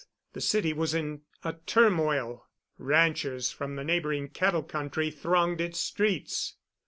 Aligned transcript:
The 0.33 0.41
city 0.41 0.73
was 0.73 0.95
in 0.95 1.21
a 1.43 1.53
turmoil. 1.53 2.47
Ranchers 2.79 3.51
from 3.51 3.75
the 3.75 3.83
neighboring 3.83 4.29
cattle 4.29 4.63
country 4.63 5.11
thronged 5.11 5.61
its 5.61 5.79
streets. 5.79 6.55